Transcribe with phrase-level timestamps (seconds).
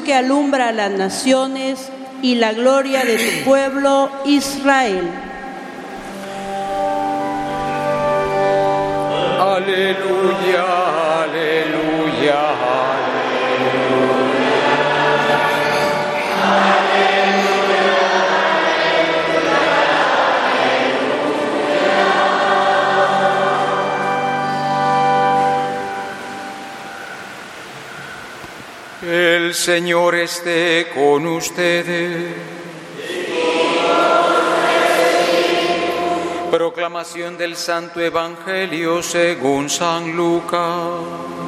[0.00, 1.90] Que alumbra a las naciones
[2.22, 5.08] y la gloria de tu pueblo Israel.
[9.40, 10.64] Aleluya,
[11.22, 12.93] aleluya.
[29.06, 32.34] El Señor esté con ustedes.
[36.50, 41.43] Proclamación del Santo Evangelio según San Lucas.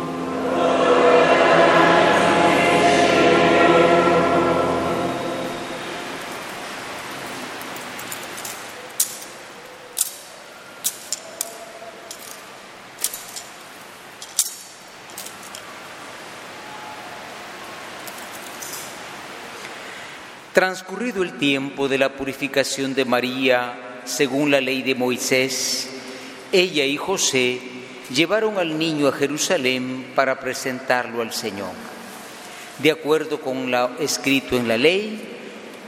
[20.56, 25.90] Transcurrido el tiempo de la purificación de María, según la ley de Moisés,
[26.50, 27.60] ella y José
[28.10, 31.72] llevaron al niño a Jerusalén para presentarlo al Señor.
[32.78, 35.20] De acuerdo con lo escrito en la ley,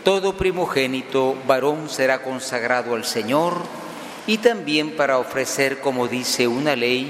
[0.05, 3.63] todo primogénito varón será consagrado al Señor
[4.27, 7.09] y también para ofrecer, como dice una ley,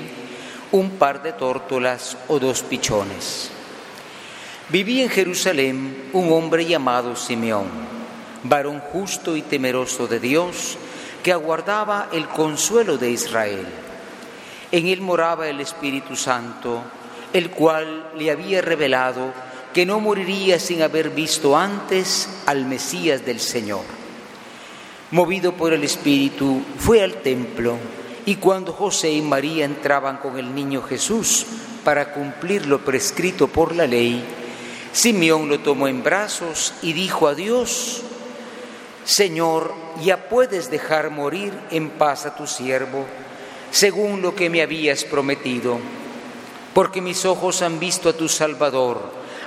[0.71, 3.51] un par de tórtolas o dos pichones.
[4.71, 7.69] Vivía en Jerusalén un hombre llamado Simeón,
[8.43, 10.77] varón justo y temeroso de Dios,
[11.23, 13.67] que aguardaba el consuelo de Israel.
[14.71, 16.83] En él moraba el Espíritu Santo,
[17.33, 19.33] el cual le había revelado
[19.73, 23.85] que no moriría sin haber visto antes al Mesías del Señor.
[25.13, 27.79] Movido por el Espíritu, fue al templo
[28.27, 31.47] y cuando José y María entraban con el niño Jesús
[31.85, 34.23] para cumplir lo prescrito por la ley,
[34.93, 38.03] Simeón lo tomó en brazos y dijo a Dios,
[39.05, 43.07] Señor, ya puedes dejar morir en paz a tu siervo,
[43.71, 45.79] según lo que me habías prometido,
[46.75, 49.01] porque mis ojos han visto a tu Salvador,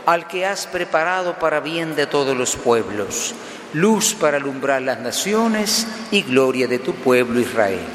[0.06, 3.34] al que has preparado para bien de todos los pueblos,
[3.74, 7.86] luz para alumbrar las naciones y gloria de tu pueblo Israel.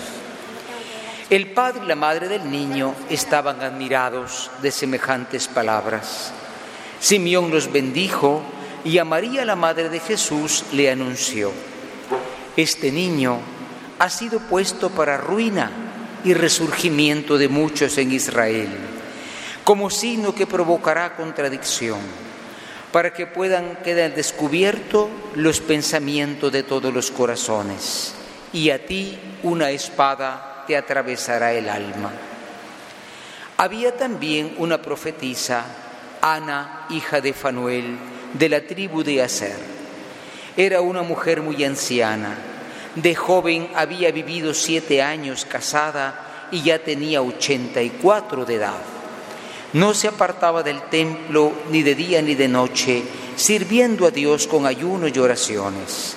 [1.29, 6.33] El padre y la madre del niño estaban admirados de semejantes palabras.
[7.01, 8.43] Simeón los bendijo
[8.85, 11.53] y a María, la madre de Jesús, le anunció,
[12.57, 13.39] este niño
[13.99, 15.71] ha sido puesto para ruina
[16.25, 18.69] y resurgimiento de muchos en Israel,
[19.65, 21.99] como signo que provocará contradicción,
[22.93, 28.15] para que puedan quedar descubiertos los pensamientos de todos los corazones,
[28.53, 32.13] y a ti una espada te atravesará el alma.
[33.57, 35.65] Había también una profetisa,
[36.35, 37.97] Ana, hija de Fanuel,
[38.35, 39.57] de la tribu de Aser.
[40.57, 42.37] Era una mujer muy anciana.
[42.97, 48.83] De joven había vivido siete años casada y ya tenía ochenta y cuatro de edad.
[49.73, 53.03] No se apartaba del templo ni de día ni de noche,
[53.37, 56.17] sirviendo a Dios con ayuno y oraciones.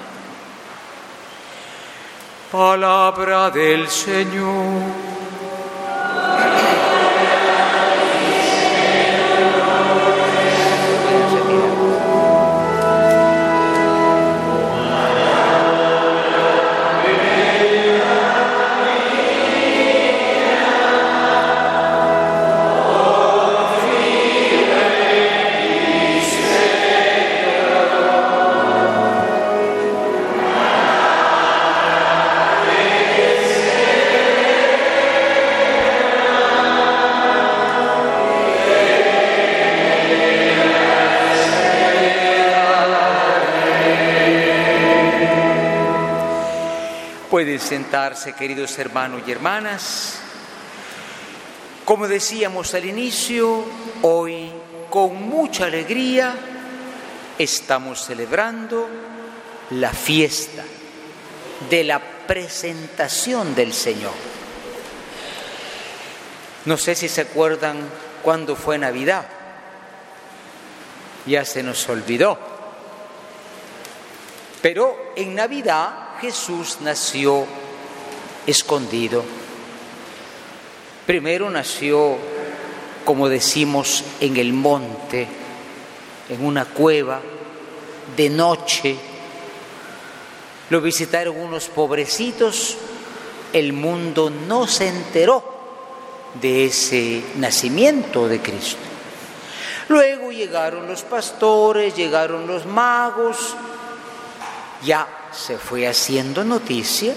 [2.51, 4.83] Palabra del Señor.
[47.61, 50.19] Sentarse, queridos hermanos y hermanas.
[51.85, 53.63] Como decíamos al inicio,
[54.01, 54.51] hoy
[54.89, 56.35] con mucha alegría
[57.37, 58.89] estamos celebrando
[59.71, 60.63] la fiesta
[61.69, 64.13] de la presentación del Señor.
[66.65, 67.77] No sé si se acuerdan
[68.21, 69.25] cuándo fue Navidad.
[71.25, 72.37] ya se nos olvidó.
[74.61, 77.47] Pero en Navidad Jesús nació
[78.45, 79.23] escondido.
[81.07, 82.15] Primero nació,
[83.03, 85.27] como decimos, en el monte,
[86.29, 87.19] en una cueva,
[88.15, 88.95] de noche.
[90.69, 92.77] Lo visitaron unos pobrecitos,
[93.51, 95.43] el mundo no se enteró
[96.39, 98.77] de ese nacimiento de Cristo.
[99.89, 103.55] Luego llegaron los pastores, llegaron los magos,
[104.83, 107.15] ya se fue haciendo noticia.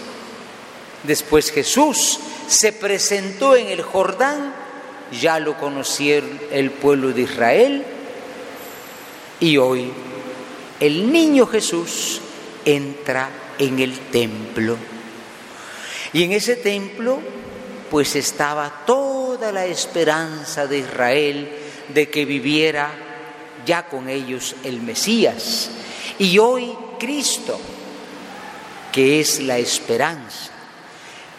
[1.03, 4.55] Después Jesús se presentó en el Jordán,
[5.21, 7.85] ya lo conocieron el pueblo de Israel
[9.41, 9.93] y hoy
[10.81, 12.21] el niño Jesús
[12.65, 13.29] entra
[13.59, 14.77] en el templo.
[16.13, 17.21] Y en ese templo
[17.91, 21.49] pues estaba toda la esperanza de Israel
[21.93, 22.91] de que viviera
[23.67, 25.71] ya con ellos el Mesías.
[26.19, 27.59] Y hoy Cristo,
[28.93, 30.51] que es la esperanza,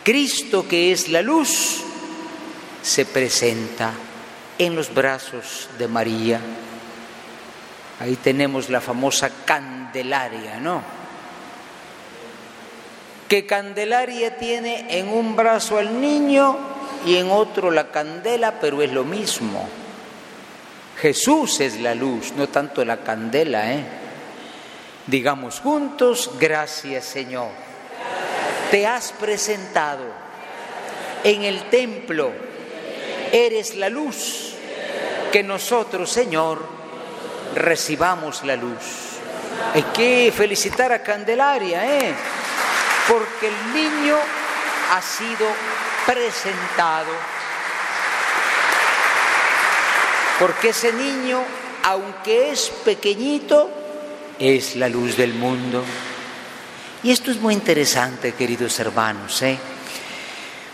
[0.03, 1.81] Cristo que es la luz,
[2.81, 3.91] se presenta
[4.59, 6.39] en los brazos de María.
[7.99, 10.83] Ahí tenemos la famosa Candelaria, ¿no?
[13.27, 16.57] Que Candelaria tiene en un brazo al niño
[17.05, 19.67] y en otro la candela, pero es lo mismo.
[21.01, 23.83] Jesús es la luz, no tanto la candela, ¿eh?
[25.07, 27.49] Digamos juntos, gracias Señor.
[28.71, 30.03] Te has presentado
[31.23, 32.31] en el templo,
[33.31, 34.55] eres la luz,
[35.31, 36.65] que nosotros, Señor,
[37.53, 39.19] recibamos la luz.
[39.75, 42.15] Hay que felicitar a Candelaria, ¿eh?
[43.07, 44.17] porque el niño
[44.91, 45.47] ha sido
[46.07, 47.11] presentado,
[50.39, 51.43] porque ese niño,
[51.83, 53.84] aunque es pequeñito,
[54.39, 55.83] es la luz del mundo.
[57.03, 59.57] Y esto es muy interesante, queridos hermanos, ¿eh?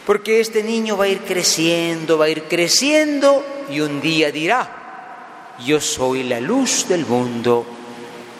[0.05, 5.55] porque este niño va a ir creciendo, va a ir creciendo y un día dirá,
[5.65, 7.65] yo soy la luz del mundo.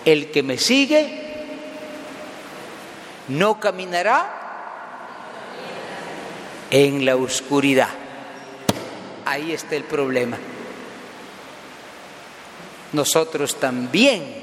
[0.03, 1.21] El que me sigue
[3.27, 4.41] no caminará
[6.71, 7.89] en la oscuridad.
[9.25, 10.37] Ahí está el problema.
[12.93, 14.40] Nosotros también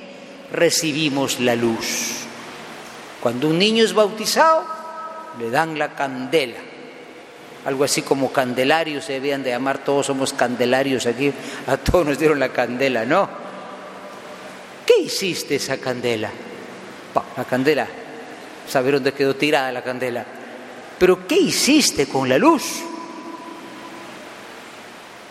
[0.52, 2.24] recibimos la luz.
[3.20, 4.64] Cuando un niño es bautizado,
[5.38, 6.68] le dan la candela
[7.68, 11.30] algo así como candelarios se debían de llamar, todos somos candelarios aquí,
[11.66, 13.28] a todos nos dieron la candela, ¿no?
[14.86, 16.30] ¿Qué hiciste esa candela?
[17.36, 17.86] la candela,
[18.68, 20.24] saber dónde quedó tirada la candela.
[20.98, 22.62] Pero ¿qué hiciste con la luz?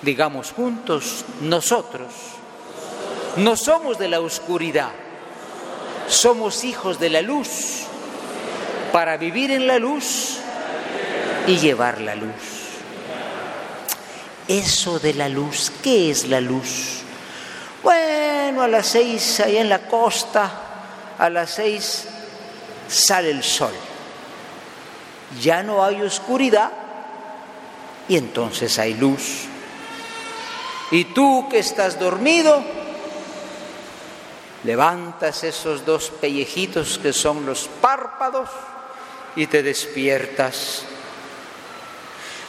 [0.02, 2.12] Digamos juntos, nosotros
[3.38, 4.92] no somos de la oscuridad,
[6.08, 7.86] somos hijos de la luz.
[8.92, 10.38] Para vivir en la luz
[11.46, 12.32] y llevar la luz.
[14.48, 17.02] Eso de la luz, ¿qué es la luz?
[17.84, 20.52] Bueno, a las seis ahí en la costa,
[21.18, 22.08] a las seis
[22.88, 23.74] sale el sol.
[25.42, 26.72] Ya no hay oscuridad
[28.08, 29.46] y entonces hay luz.
[30.92, 32.64] Y tú que estás dormido,
[34.64, 38.50] levantas esos dos pellejitos que son los párpados
[39.36, 40.86] y te despiertas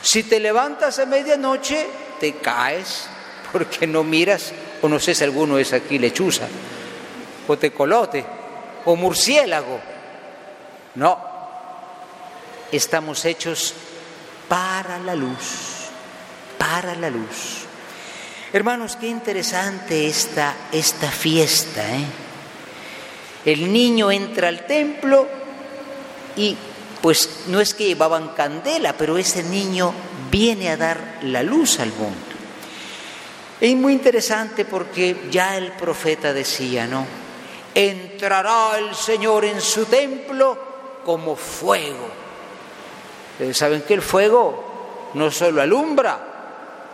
[0.03, 1.87] si te levantas a medianoche,
[2.21, 3.09] te caes
[3.53, 6.49] porque no miras, o no sé si alguno es aquí lechuza,
[7.47, 8.25] o tecolote,
[8.85, 9.81] o murciélago.
[10.95, 11.19] No,
[12.71, 13.75] estamos hechos
[14.49, 15.89] para la luz,
[16.57, 17.68] para la luz.
[18.51, 21.83] Hermanos, qué interesante esta, esta fiesta.
[21.83, 22.07] ¿eh?
[23.45, 25.29] El niño entra al templo
[26.35, 26.57] y
[27.03, 29.93] pues no es que llevaban candela, pero ese niño
[30.31, 32.17] viene a dar la luz al mundo.
[33.61, 37.05] Es muy interesante porque ya el profeta decía, ¿no?
[37.75, 40.59] Entrará el Señor en su templo
[41.05, 42.09] como fuego.
[43.53, 46.38] ¿Saben que el fuego no solo alumbra,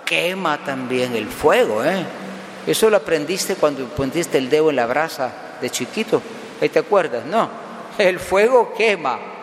[0.05, 2.05] quema también el fuego, ¿eh?
[2.67, 6.23] Eso lo aprendiste cuando pusiste el dedo en la brasa de chiquito.
[6.61, 7.27] ¿Ahí te acuerdas?
[7.27, 7.51] No.
[7.99, 9.35] El fuego quema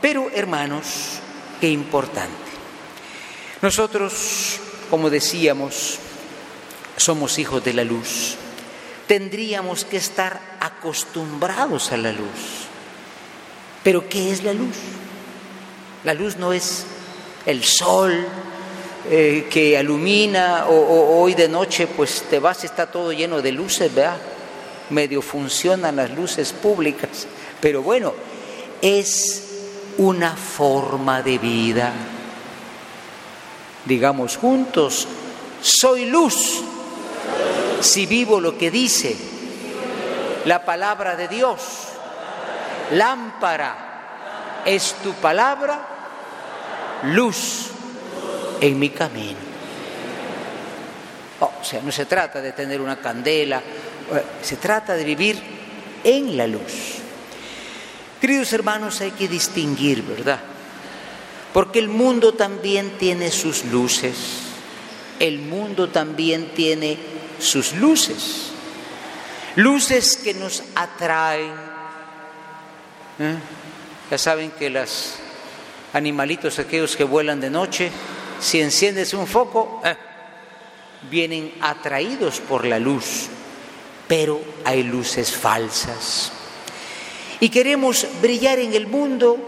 [0.00, 1.18] pero, hermanos,
[1.60, 2.32] qué importante.
[3.62, 5.98] Nosotros, como decíamos,
[6.96, 8.36] somos hijos de la luz.
[9.08, 12.68] Tendríamos que estar acostumbrados a la luz.
[13.82, 14.76] Pero ¿qué es la luz?
[16.04, 16.84] La luz no es
[17.46, 18.26] el sol,
[19.10, 23.94] eh, que alumina o, hoy de noche pues te vas, está todo lleno de luces,
[23.94, 24.18] ¿verdad?
[24.90, 27.26] Medio funcionan las luces públicas,
[27.60, 28.12] pero bueno,
[28.82, 29.44] es
[29.98, 31.92] una forma de vida.
[33.84, 35.06] Digamos juntos,
[35.60, 36.62] soy luz
[37.80, 39.16] si vivo lo que dice
[40.44, 41.60] la palabra de Dios.
[42.92, 45.80] Lámpara es tu palabra,
[47.04, 47.70] luz
[48.60, 49.38] en mi camino.
[51.40, 55.40] Oh, o sea, no se trata de tener una candela, eh, se trata de vivir
[56.02, 56.98] en la luz.
[58.20, 60.40] Queridos hermanos, hay que distinguir, ¿verdad?
[61.52, 64.16] Porque el mundo también tiene sus luces,
[65.20, 66.98] el mundo también tiene
[67.38, 68.50] sus luces,
[69.54, 71.52] luces que nos atraen.
[73.20, 73.36] ¿eh?
[74.10, 75.14] Ya saben que los
[75.92, 77.90] animalitos aquellos que vuelan de noche
[78.40, 79.96] si enciendes un foco, eh,
[81.10, 83.28] vienen atraídos por la luz,
[84.06, 86.32] pero hay luces falsas.
[87.40, 89.38] Y queremos brillar en el mundo,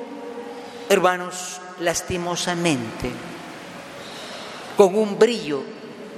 [0.88, 3.10] hermanos, lastimosamente,
[4.76, 5.62] con un brillo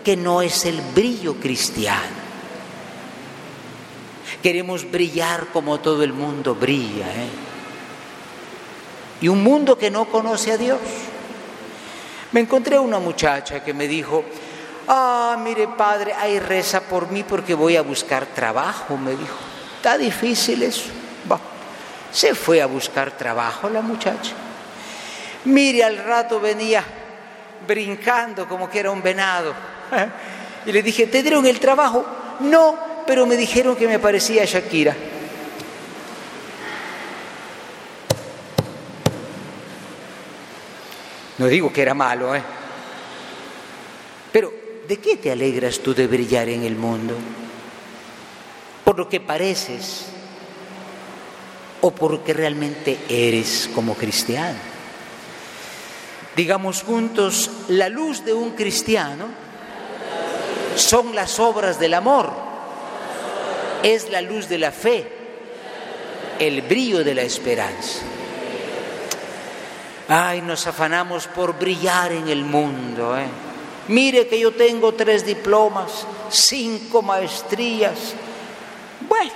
[0.05, 2.23] que no es el brillo cristiano.
[4.43, 7.07] Queremos brillar como todo el mundo brilla.
[7.07, 7.29] ¿eh?
[9.21, 10.81] Y un mundo que no conoce a Dios
[12.33, 14.25] me encontré una muchacha que me dijo,
[14.89, 19.37] ah, mire padre, hay reza por mí porque voy a buscar trabajo, me dijo.
[19.77, 20.91] Está difícil eso.
[22.11, 24.33] Se fue a buscar trabajo la muchacha.
[25.47, 26.85] Mire, al rato venía
[27.67, 29.55] brincando como que era un venado.
[30.67, 32.05] Y le dije, ¿te dieron el trabajo?
[32.41, 34.95] No, pero me dijeron que me parecía Shakira.
[41.43, 42.43] No digo que era malo, ¿eh?
[44.31, 44.55] Pero,
[44.87, 47.17] ¿de qué te alegras tú de brillar en el mundo?
[48.85, 50.05] ¿Por lo que pareces
[51.81, 54.57] o por lo que realmente eres como cristiano?
[56.37, 59.27] Digamos juntos, la luz de un cristiano
[60.77, 62.33] son las obras del amor,
[63.83, 65.09] es la luz de la fe,
[66.39, 68.03] el brillo de la esperanza.
[70.09, 73.17] Ay, nos afanamos por brillar en el mundo.
[73.17, 73.27] ¿eh?
[73.89, 78.15] Mire que yo tengo tres diplomas, cinco maestrías.
[79.09, 79.33] Bueno,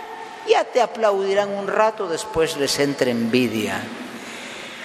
[0.48, 3.82] ya te aplaudirán un rato, después les entra envidia.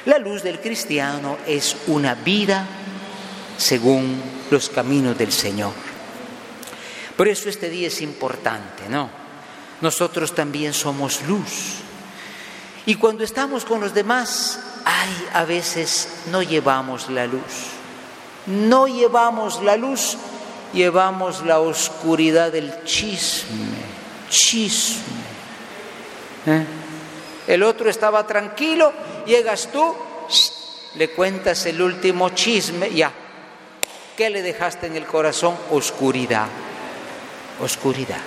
[0.06, 2.66] La luz del cristiano es una vida
[3.58, 4.20] según
[4.50, 5.74] los caminos del Señor.
[7.16, 9.10] Por eso este día es importante, ¿no?
[9.82, 11.82] Nosotros también somos luz.
[12.88, 17.72] Y cuando estamos con los demás, ay, a veces no llevamos la luz.
[18.48, 20.18] No llevamos la luz,
[20.74, 23.78] llevamos la oscuridad del chisme,
[24.30, 25.22] chisme.
[26.48, 26.66] ¿Eh?
[27.48, 28.94] El otro estaba tranquilo,
[29.26, 29.96] llegas tú,
[30.96, 33.12] le cuentas el último chisme, ya.
[34.18, 35.56] ¿Qué le dejaste en el corazón?
[35.72, 36.48] Oscuridad,
[37.60, 38.22] oscuridad.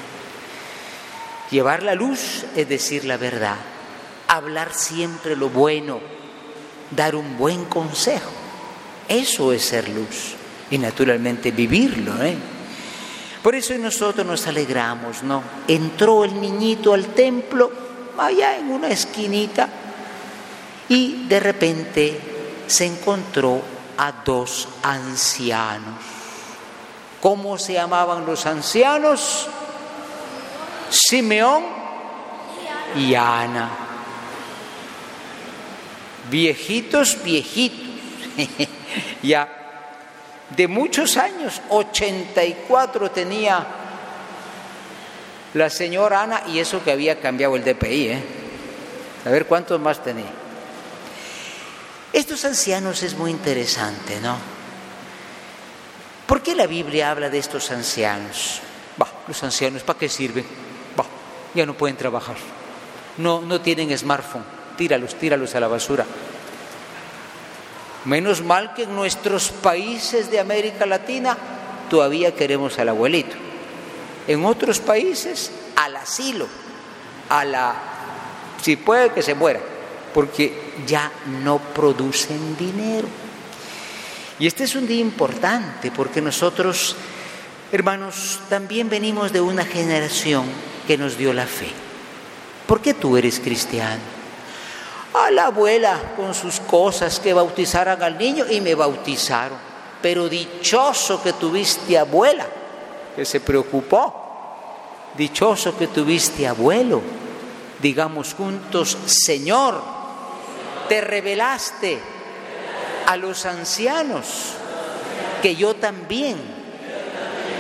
[1.51, 3.57] Llevar la luz es decir la verdad,
[4.29, 6.01] hablar siempre lo bueno,
[6.91, 8.31] dar un buen consejo.
[9.09, 10.35] Eso es ser luz
[10.71, 12.23] y naturalmente vivirlo.
[12.23, 12.37] ¿eh?
[13.43, 15.43] Por eso nosotros nos alegramos, ¿no?
[15.69, 17.71] Entró el niñito al templo,
[18.19, 19.69] allá en una esquinita,
[20.88, 22.21] y de repente
[22.67, 23.61] se encontró
[23.99, 26.00] a dos ancianos.
[27.21, 29.49] ¿Cómo se llamaban los ancianos?
[30.91, 31.64] Simeón
[32.97, 33.84] y Ana
[36.31, 37.81] viejitos, viejitos,
[39.23, 39.49] ya
[40.57, 43.66] de muchos años, 84 tenía
[45.54, 48.23] la señora Ana y eso que había cambiado el DPI, ¿eh?
[49.25, 50.31] A ver cuántos más tenía.
[52.12, 54.37] Estos ancianos es muy interesante, ¿no?
[56.26, 58.61] ¿Por qué la Biblia habla de estos ancianos?
[58.97, 60.45] Bah, los ancianos, ¿para qué sirven?
[60.97, 61.07] Bah,
[61.54, 62.37] ya no pueden trabajar.
[63.16, 66.04] No, no tienen smartphone tíralos, tíralos a la basura.
[68.04, 71.37] Menos mal que en nuestros países de América Latina
[71.88, 73.37] todavía queremos al abuelito.
[74.26, 76.47] En otros países al asilo,
[77.28, 77.75] a la...
[78.61, 79.61] si puede que se muera,
[80.12, 81.11] porque ya
[81.43, 83.09] no producen dinero.
[84.38, 86.97] Y este es un día importante porque nosotros,
[87.73, 90.45] hermanos, también venimos de una generación
[90.87, 91.69] que nos dio la fe.
[92.66, 94.13] ¿Por qué tú eres cristiano?
[95.14, 99.59] A la abuela con sus cosas que bautizaran al niño y me bautizaron.
[100.02, 102.47] pero dichoso que tuviste abuela,
[103.16, 104.21] que se preocupó.
[105.16, 107.00] Dichoso que tuviste abuelo.
[107.80, 109.80] Digamos juntos, Señor,
[110.90, 111.99] te revelaste
[113.06, 114.26] a los ancianos,
[115.40, 116.37] que yo también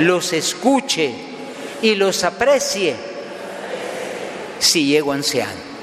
[0.00, 1.14] los escuche
[1.80, 2.94] y los aprecie
[4.58, 5.73] si llego anciano.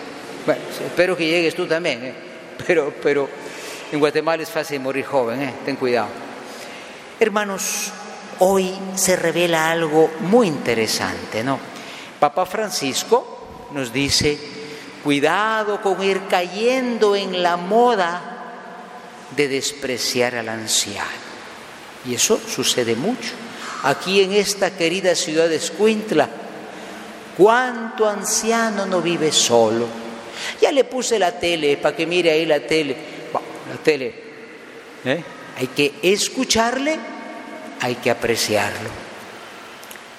[0.45, 2.13] Bueno, espero que llegues tú también, ¿eh?
[2.65, 3.29] pero, pero
[3.91, 5.53] en Guatemala es fácil morir joven, ¿eh?
[5.63, 6.07] ten cuidado.
[7.19, 7.91] Hermanos,
[8.39, 11.59] hoy se revela algo muy interesante, ¿no?
[12.19, 14.39] Papa Francisco nos dice,
[15.03, 18.21] cuidado con ir cayendo en la moda
[19.35, 21.09] de despreciar al anciano.
[22.05, 23.29] Y eso sucede mucho.
[23.83, 26.27] Aquí en esta querida ciudad de Escuintla,
[27.37, 30.10] ¿cuánto anciano no vive solo?
[30.61, 32.95] Ya le puse la tele para que mire ahí la tele.
[33.33, 34.13] la tele.
[35.05, 35.23] ¿eh?
[35.57, 36.97] Hay que escucharle,
[37.79, 38.89] hay que apreciarlo.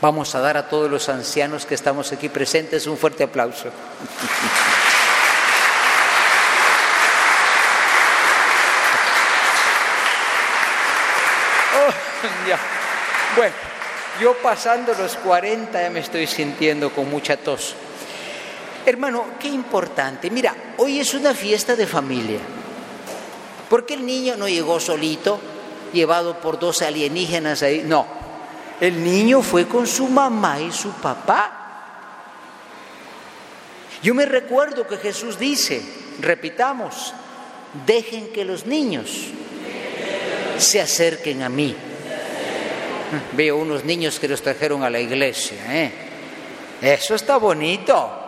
[0.00, 3.71] Vamos a dar a todos los ancianos que estamos aquí presentes un fuerte aplauso.
[13.37, 13.55] Bueno,
[14.21, 17.75] yo pasando los 40 ya me estoy sintiendo con mucha tos.
[18.85, 20.31] Hermano, qué importante.
[20.31, 22.41] Mira, hoy es una fiesta de familia.
[23.69, 25.41] Porque el niño no llegó solito,
[25.93, 27.83] llevado por dos alienígenas ahí.
[27.87, 28.07] No,
[28.81, 31.59] el niño fue con su mamá y su papá.
[34.02, 35.80] Yo me recuerdo que Jesús dice,
[36.21, 37.15] repitamos,
[37.87, 39.28] dejen que los niños
[40.59, 41.76] se acerquen a mí.
[43.33, 45.59] Veo unos niños que los trajeron a la iglesia.
[45.69, 45.93] ¿eh?
[46.80, 48.22] Eso está bonito.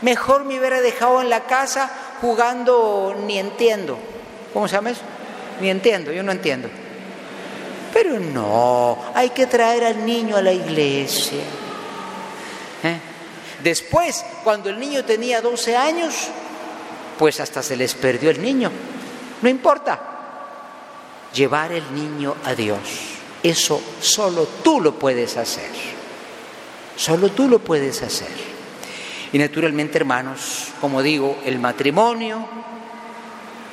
[0.00, 1.90] Mejor me hubiera dejado en la casa
[2.20, 3.98] jugando ni entiendo.
[4.52, 5.02] ¿Cómo se llama eso?
[5.60, 6.68] Ni entiendo, yo no entiendo.
[7.92, 11.42] Pero no, hay que traer al niño a la iglesia.
[12.82, 12.98] ¿eh?
[13.62, 16.14] Después, cuando el niño tenía 12 años,
[17.18, 18.70] pues hasta se les perdió el niño.
[19.42, 20.00] No importa.
[21.34, 22.78] Llevar el niño a Dios.
[23.42, 25.70] Eso solo tú lo puedes hacer.
[26.96, 28.51] Solo tú lo puedes hacer.
[29.32, 32.46] Y naturalmente, hermanos, como digo, el matrimonio,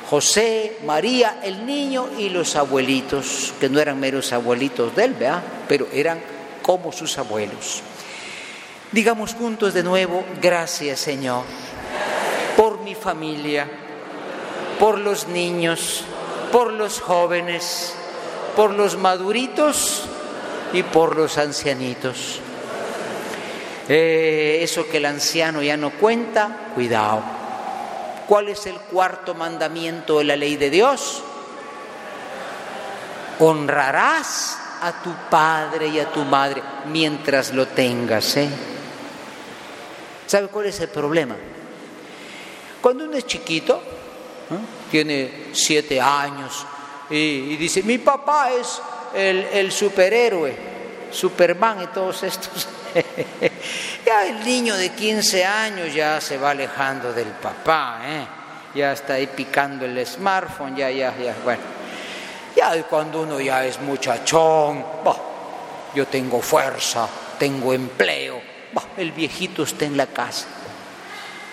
[0.08, 5.42] José, María, el niño y los abuelitos, que no eran meros abuelitos de él, ¿verdad?
[5.68, 6.20] Pero eran
[6.62, 7.82] como sus abuelos.
[8.90, 11.44] Digamos juntos de nuevo, gracias Señor,
[12.56, 13.68] por mi familia,
[14.80, 16.02] por los niños,
[16.50, 17.94] por los jóvenes,
[18.56, 20.06] por los maduritos
[20.72, 22.40] y por los ancianitos.
[23.92, 27.24] Eh, eso que el anciano ya no cuenta, cuidado.
[28.28, 31.24] ¿Cuál es el cuarto mandamiento de la ley de Dios?
[33.40, 38.36] Honrarás a tu padre y a tu madre mientras lo tengas.
[38.36, 38.48] ¿eh?
[40.24, 41.34] ¿Sabe cuál es el problema?
[42.80, 43.82] Cuando uno es chiquito,
[44.88, 46.64] tiene siete años,
[47.10, 48.80] y, dice, mi papá es
[49.14, 50.54] el, superhéroe,
[51.10, 52.68] Superman y todos estos.
[54.06, 58.26] ya el niño de 15 años ya se va alejando del papá, ¿eh?
[58.74, 61.62] ya está ahí picando el smartphone, ya, ya, ya, bueno.
[62.56, 64.84] Ya cuando uno ya es muchachón,
[65.94, 68.40] yo tengo fuerza, tengo empleo,
[68.96, 70.46] el viejito está en la casa.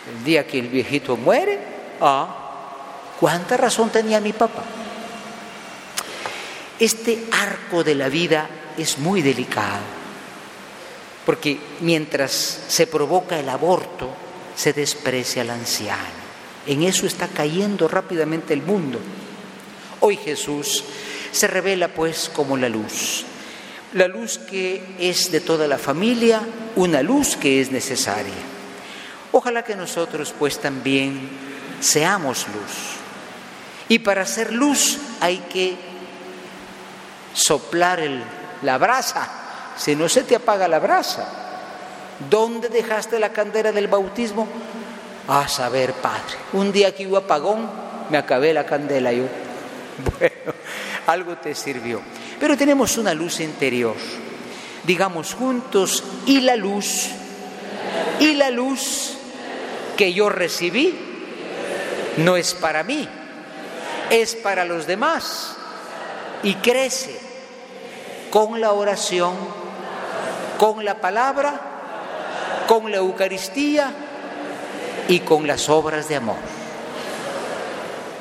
[0.10, 1.60] El día que el viejito muere,
[2.02, 4.63] ah, ¿cuánta razón tenía mi papá?
[6.80, 8.47] Este arco de la vida
[8.78, 9.96] es muy delicado,
[11.27, 12.31] porque mientras
[12.69, 14.09] se provoca el aborto,
[14.55, 16.25] se desprecia al anciano.
[16.65, 18.97] En eso está cayendo rápidamente el mundo.
[19.99, 20.85] Hoy Jesús
[21.33, 23.25] se revela pues como la luz,
[23.91, 26.39] la luz que es de toda la familia,
[26.77, 28.31] una luz que es necesaria.
[29.33, 31.29] Ojalá que nosotros pues también
[31.81, 32.95] seamos luz.
[33.89, 35.75] Y para ser luz hay que
[37.33, 38.01] soplar
[38.61, 39.46] la brasa,
[39.77, 41.27] si no se te apaga la brasa.
[42.29, 44.47] ¿Dónde dejaste la candela del bautismo?
[45.27, 46.35] A saber, Padre.
[46.53, 47.69] Un día que hubo apagón,
[48.09, 49.25] me acabé la candela yo.
[50.19, 50.53] Bueno,
[51.07, 52.01] algo te sirvió.
[52.39, 53.95] Pero tenemos una luz interior.
[54.83, 57.07] Digamos juntos, y la luz,
[58.19, 59.17] y la luz
[59.97, 60.93] que yo recibí
[62.17, 63.07] no es para mí,
[64.09, 65.57] es para los demás
[66.43, 67.19] y crece
[68.29, 69.35] con la oración,
[70.57, 71.59] con la palabra,
[72.67, 73.93] con la Eucaristía
[75.07, 76.37] y con las obras de amor.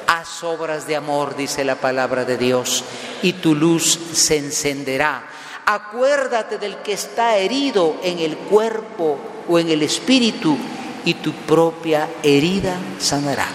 [0.07, 2.85] Haz obras de amor, dice la palabra de Dios,
[3.23, 5.25] y tu luz se encenderá.
[5.65, 9.19] Acuérdate del que está herido en el cuerpo
[9.49, 10.57] o en el espíritu
[11.05, 13.49] y tu propia herida sanará.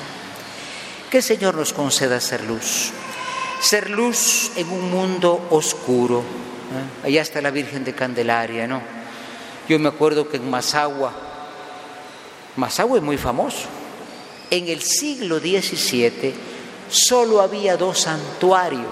[1.09, 2.91] Que el Señor nos conceda ser luz.
[3.61, 6.23] Ser luz en un mundo oscuro.
[6.71, 7.07] ¿Eh?
[7.07, 8.81] Allá está la Virgen de Candelaria, ¿no?
[9.67, 11.13] Yo me acuerdo que en Mazagua,
[12.55, 13.67] Mazagua es muy famoso.
[14.49, 16.33] En el siglo XVII
[16.89, 18.91] solo había dos santuarios,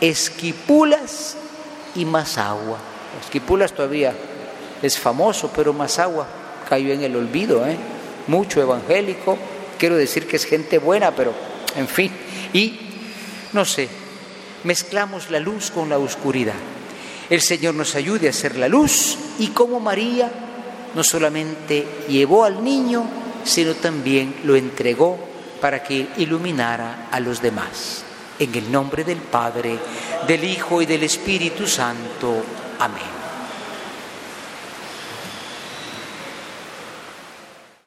[0.00, 1.36] Esquipulas
[1.94, 2.78] y Mazagua.
[3.22, 4.12] Esquipulas todavía
[4.82, 6.26] es famoso, pero Mazagua
[6.68, 7.76] cayó en el olvido, ¿eh?
[8.26, 9.38] mucho evangélico,
[9.78, 11.32] quiero decir que es gente buena, pero
[11.76, 12.12] en fin,
[12.52, 12.78] y
[13.52, 13.88] no sé,
[14.64, 16.54] mezclamos la luz con la oscuridad.
[17.28, 20.30] El Señor nos ayude a hacer la luz y como María
[20.94, 23.04] no solamente llevó al niño,
[23.44, 25.18] sino también lo entregó
[25.60, 28.04] para que iluminara a los demás.
[28.38, 29.78] En el nombre del Padre,
[30.26, 32.42] del Hijo y del Espíritu Santo.
[32.78, 33.15] Amén.